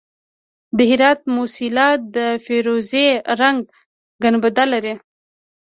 د 0.77 0.79
هرات 0.91 1.19
موسیلا 1.35 1.89
د 2.15 2.17
فیروزي 2.45 3.07
رنګ 3.39 3.59
ګنبد 4.23 4.57
لري 4.73 4.93